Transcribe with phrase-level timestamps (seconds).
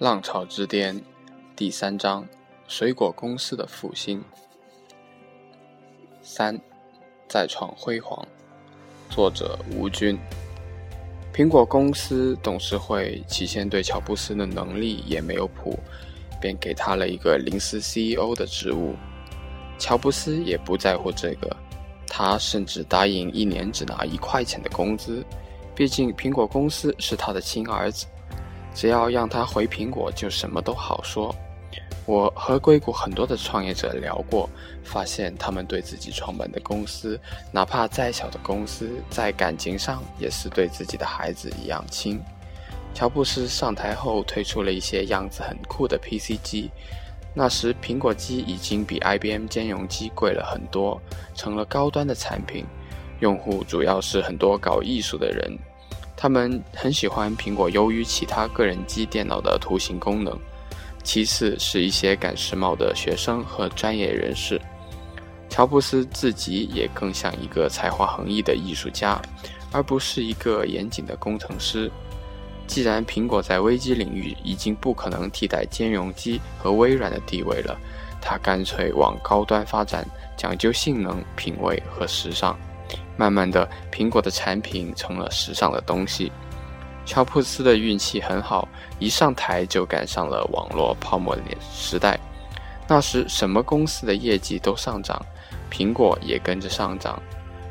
[0.00, 1.00] 浪潮之巅
[1.54, 2.26] 第三章：
[2.66, 4.20] 水果公司的复兴。
[6.20, 6.60] 三，
[7.28, 8.26] 再创辉煌。
[9.08, 10.18] 作者：吴军。
[11.32, 15.78] 苹果公司董事会起先对乔布斯的能力也没有谱，
[16.40, 18.96] 便给他了一个临时 CEO 的职务。
[19.78, 21.56] 乔布斯也不在乎这个，
[22.08, 25.24] 他甚至答应一年只拿一块钱的工资，
[25.72, 28.06] 毕竟苹果公司是他的亲儿子。
[28.74, 31.34] 只要让他回苹果，就什么都好说。
[32.06, 34.50] 我和硅谷很多的创业者聊过，
[34.82, 37.18] 发现他们对自己创办的公司，
[37.50, 42.20] 哪怕再小的公司，在感情上也是对自己的孩子一样亲。
[42.92, 46.70] 乔布斯上台后推出了一些样子很酷的 PC 机，
[47.32, 51.00] 那时苹果机已经比 IBM 兼容机贵了很多，
[51.34, 52.66] 成了高端的产品。
[53.20, 55.58] 用户主要是很多搞艺术的人。
[56.16, 60.38] 他们很喜欢苹果优于其他个人机电脑的图形功能，
[61.02, 64.60] 其次是一些赶时髦的学生和专业人士。
[65.50, 69.20] 乔布斯自己也更像一个才华横溢的艺术家，
[69.70, 71.90] 而不是一个严谨的工程师。
[72.66, 77.78] 既然苹果在危机领域已经不可能替代兼容机和微软的地位了，
[78.20, 80.04] 他干脆往高端发展，
[80.36, 82.58] 讲究性能、品味和时尚。
[83.16, 86.30] 慢慢的，苹果的产品成了时尚的东西。
[87.06, 88.66] 乔布斯的运气很好，
[88.98, 92.18] 一上台就赶上了网络泡沫年时代。
[92.88, 95.20] 那时，什么公司的业绩都上涨，
[95.70, 97.20] 苹果也跟着上涨。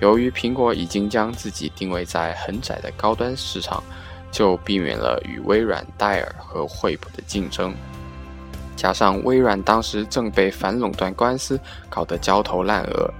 [0.00, 3.82] 由于苹果已经将自己定位在很窄的高端市场，
[4.30, 7.74] 就避免了与微软、戴尔和惠普的竞争。
[8.76, 13.10] 加上微软当时正被反垄断官司搞得焦头烂额。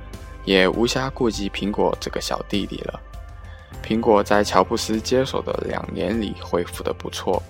[0.47, 2.99] 也无暇顾及苹果这个小弟弟了。
[3.85, 7.43] 苹果在乔布斯接手的两年里恢复得不错，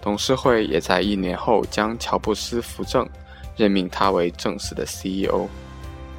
[0.00, 3.08] 董事会也在一年后将乔布斯扶正，
[3.56, 5.48] 任命他为正式的 CEO。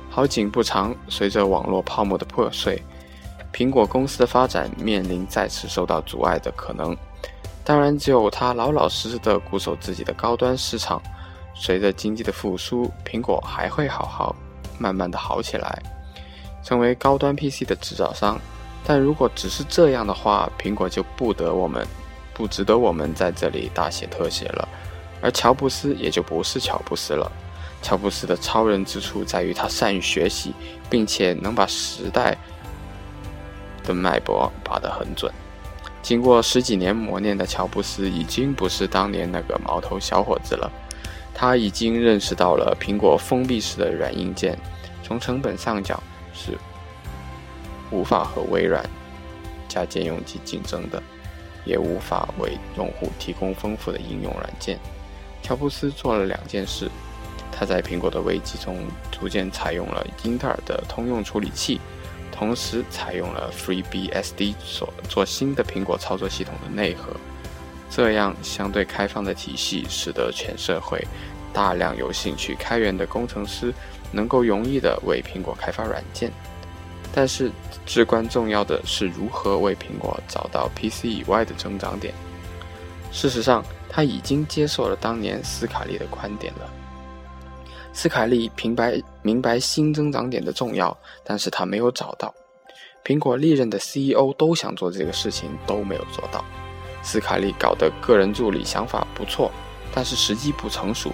[0.10, 2.82] 好景不长，随着网络泡沫的破碎，
[3.54, 6.98] 苹果公司的发展面临再次受到阻碍的可能。
[7.64, 11.02] 当然，只有他老老实实的固守自己的高端市场，
[11.54, 14.36] 随着经济的复苏，苹果还会好好
[14.80, 15.84] 慢慢的好起来。
[16.68, 18.38] 成为高端 PC 的制造商，
[18.86, 21.88] 但如果只是这样的话，苹果就不得我们，
[22.34, 24.68] 不值得我们在这里大写特写了。
[25.22, 27.32] 而乔布斯也就不是乔布斯了。
[27.82, 30.52] 乔布斯的超人之处在于他善于学习，
[30.90, 32.38] 并且能把时代
[33.86, 35.32] 的脉搏把得很准。
[36.02, 40.70] 经过十几年磨练的乔布斯已经不是当年那个毛头小伙子了，
[41.34, 44.60] 他已经认识到了苹果封闭式的软硬件，
[45.02, 45.98] 从成本上讲。
[46.38, 46.58] 是
[47.92, 48.88] 无法和微软
[49.68, 51.02] 加兼容机竞争的，
[51.66, 54.80] 也无法为用户提供丰富的应用软件。
[55.42, 56.90] 乔布斯做了两件事：
[57.52, 58.78] 他在苹果的危机中
[59.12, 61.80] 逐渐采用了英特尔的通用处理器，
[62.32, 67.16] 同时采用了 FreeBSD 所做新的苹果操作系统的内核。
[67.90, 71.02] 这样相对开放的体系，使得全社会
[71.54, 73.74] 大量有兴趣开源的工程师。
[74.12, 76.32] 能够容易的为苹果开发软件，
[77.14, 77.52] 但是
[77.86, 82.14] 至关重要的是如何为苹果找到 PC 以外的增长点。
[83.12, 86.70] 事实上，他已经接受了当年斯卡利的观点了。
[87.94, 92.34] 斯卡利明白明白新增长点的重要，但是他没有找到。
[93.04, 96.44] 苹果历任的 CEO 都想做这个事情，都没有做到。
[97.02, 99.50] 斯卡利搞的个人助理想法不错，
[99.94, 101.12] 但是时机不成熟。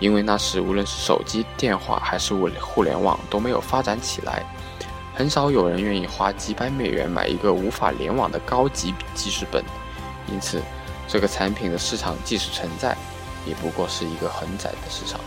[0.00, 4.42] 因为那时无论是手机、电话还是物互联网都没有发展起来，
[5.14, 9.62] 很少有人愿意花几百美元买一个无法联网的高级记事本，
[10.26, 10.62] 因此
[11.06, 12.96] 这个产品的市场即使存在，
[13.46, 15.20] 也不过是一个很窄的市场。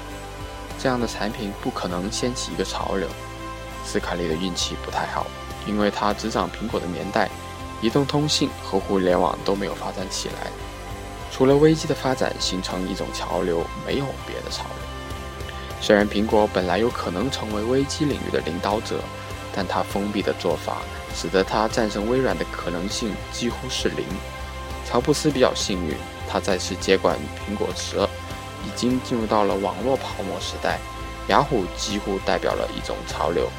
[0.79, 3.07] 这样的产品不可能掀起一个潮流。
[3.85, 5.27] 斯卡利的运气不太好，
[5.67, 7.29] 因为他执掌苹果的年代，
[7.79, 10.47] 移动通信和互联网都没有发展起来。
[11.33, 14.77] 除了危机的发展形成一种潮流，没有别的潮流。
[15.81, 18.99] 虽然苹果本来有可能成为危机领域的领导者，
[19.51, 20.77] 但它封闭的做法
[21.15, 24.05] 使得它战胜微软的可能性几乎是零。
[24.85, 25.95] 乔布斯比较幸运，
[26.29, 27.97] 他再次接管苹果时，
[28.63, 30.77] 已经进入到了网络泡沫时代。
[31.29, 33.49] 雅虎几乎代表了一种潮流，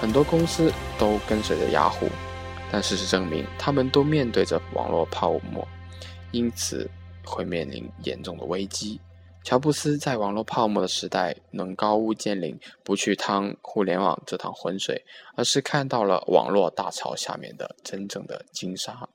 [0.00, 2.08] 很多公司都跟随着雅虎，
[2.70, 5.68] 但事实证明，他们都面对着网络泡沫，
[6.30, 6.88] 因此。
[7.24, 9.00] 会面临严重的危机。
[9.44, 15.04] 乔布斯在网络泡沫的时代能高屋建瓴，不去趟互联网这趟浑水，
[15.34, 19.08] 而是看到了网络大潮下面的真正的金沙。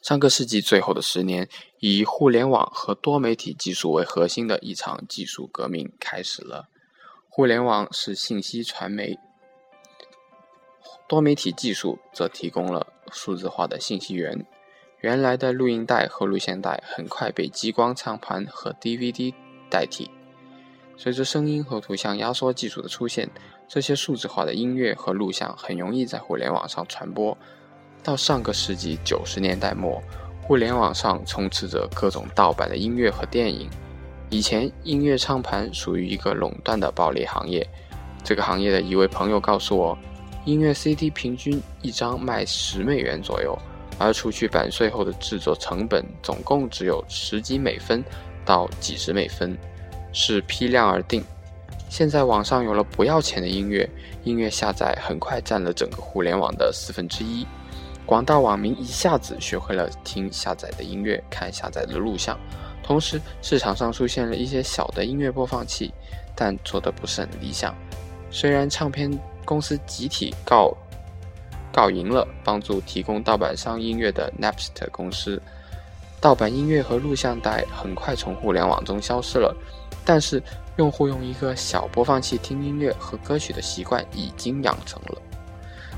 [0.00, 1.48] 上个世纪最后的十年，
[1.80, 6.68] 以互联网和多媒体技术为核心的一场技术革命开始了。
[7.28, 9.18] 互联网是信息传媒，
[11.08, 14.46] 多媒体技术则提供了数字化的信息源。
[15.00, 19.32] 原来的录音带和录像带很快被激光唱盘和 DVD
[19.70, 20.10] 代替。
[20.96, 23.30] 随着声音和图像压缩技术的出现，
[23.66, 27.36] 这些数字化的音乐和录像很容易在互联网上传播。
[28.02, 30.02] 到上个世纪九十年代末，
[30.42, 33.70] 互联网上充斥着各种盗版的音乐和电影。
[34.28, 37.66] 以前，音乐唱盘属于一个垄断的暴利行业。
[38.22, 39.96] 这个行业的一位朋友告诉我，
[40.44, 43.58] 音乐 CD 平均一张卖十美元左右，
[44.00, 48.02] 而除去版税后的制作成本，总共只有十几美分
[48.46, 49.54] 到几十美分，
[50.10, 51.22] 是批量而定。
[51.90, 53.86] 现在网上有了不要钱的音乐，
[54.24, 57.46] 音乐下载很快占了整个互联网的四分之一。
[58.06, 62.38] 广大网民一下子学会了听下载的音乐、看下载的录像，
[62.82, 65.92] 同时市场上出现了一些小的音乐播放器，
[66.34, 67.74] 但做的不是很理想。
[68.30, 69.12] 虽然唱片
[69.44, 70.74] 公司集体告
[71.72, 75.40] 告赢了帮助提供盗版商音乐的 Napster 公司，
[76.20, 79.54] 盗版音乐和录像带很快从互联网中消失了，
[80.04, 80.42] 但是
[80.76, 85.22] 用户用一个小播放器听音乐和歌曲的习惯已经养成了。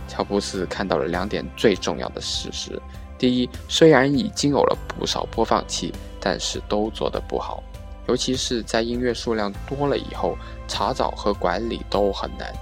[0.08, 2.80] 乔布斯看到了两点最重要的事实：
[3.16, 7.62] 第一，虽然已经有了不少播放器，但是都做得不好，
[8.08, 10.36] 尤其是在音乐数量多了以后，
[10.68, 12.52] 查找和管理都很难。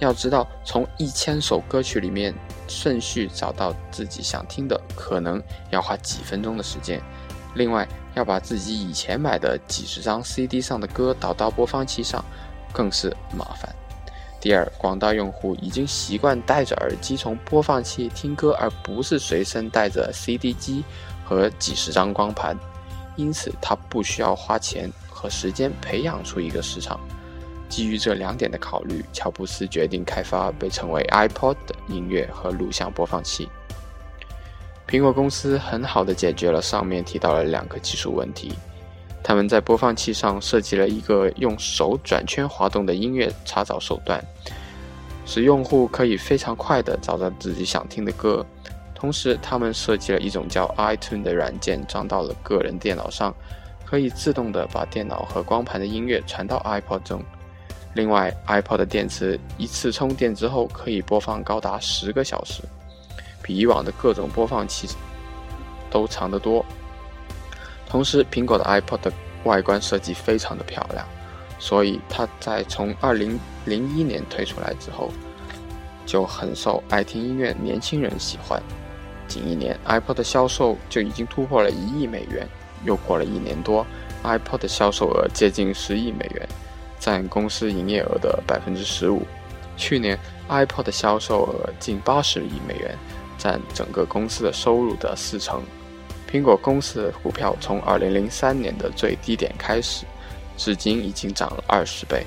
[0.00, 2.32] 要知道，从一千首歌曲里面
[2.68, 7.02] 顺序找到自己想听的，可能要花几分钟的时间。
[7.54, 12.24] 另外，要把自己以前买的几十张 CD 上的歌导到播放器上，
[12.72, 13.74] 更是麻烦。
[14.40, 20.84] 第二，广大用户已经习惯戴着耳机从播放器听歌，而不是随身带着 CD 机
[21.24, 22.56] 和几十张光盘，
[23.16, 27.00] 因此他不需要花钱和时间培养出一个市场。
[27.68, 33.48] 基于这两点的考虑，乔布斯决定开发被称为 iPod 的音乐和录像播放器。
[34.88, 38.52] 苹果公司很好的解决了上面提到的两个技术问题。
[39.22, 44.24] 他们在播放器上设计了一个用手转圈滑动的音乐查找手段，
[45.26, 48.46] 使用户可以非常快地找到自己想听的歌。
[48.94, 53.34] 同时，他们设计了一种叫 iTunes 的软件，装到了个人电脑上，
[53.84, 57.22] 可以自动地把电脑和光盘的音乐传到 iPod 中。
[57.94, 62.62] 另外，iPod 的电池一次充电之后可以播放高达十个小时，
[63.42, 64.88] 比以往的各种播放器
[65.90, 66.64] 都长得多。
[67.88, 69.12] 同时，苹果的 iPod 的
[69.44, 71.06] 外观设计非常的漂亮，
[71.58, 73.38] 所以它在从2001
[74.04, 75.10] 年推出来之后，
[76.04, 78.62] 就很受爱听音乐年轻人喜欢。
[79.26, 82.46] 仅一年，iPod 的销售就已经突破了一亿美元。
[82.84, 83.84] 又过了一年多
[84.22, 86.48] ，iPod 的销售额接近十亿美元，
[87.08, 89.22] 占公司营业额的百分之十五。
[89.78, 92.94] 去年，iPod 的销售额近八十亿美元，
[93.38, 95.62] 占整个公司的收入的四成。
[96.30, 100.04] 苹果公司的股票从2003年的最低点开始，
[100.58, 102.26] 至今已经涨了二十倍。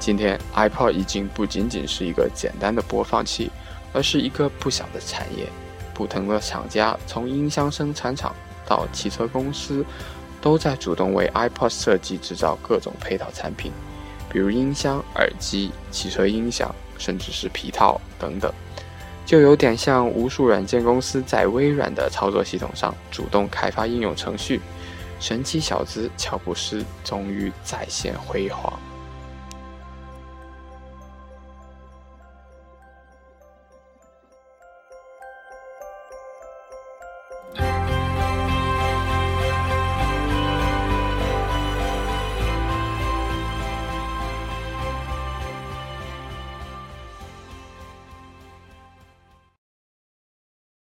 [0.00, 3.48] 今天，iPod 已经不仅仅是一个简单的播放器，
[3.92, 5.46] 而是一个不小的产业。
[5.94, 8.34] 不同的厂家，从音箱生产厂
[8.66, 9.86] 到汽车公司，
[10.40, 13.70] 都在主动为 iPod 设计制造各种配套产品，
[14.30, 18.52] 比如音箱、耳机、汽车音响，甚至是皮套等等。
[19.24, 24.60] 就有点像无数软件公司在微软的操作系统上主动开发应用程序，
[25.20, 28.72] 神奇小子乔布斯终于再现辉煌。